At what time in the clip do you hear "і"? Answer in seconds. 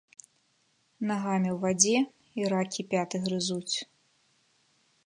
2.41-2.51